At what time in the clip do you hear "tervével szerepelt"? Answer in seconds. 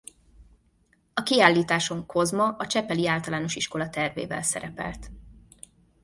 3.89-5.11